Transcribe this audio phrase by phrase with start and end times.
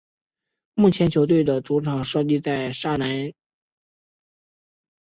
[0.73, 3.39] 目前球队的主场设立在莎亚南体育场。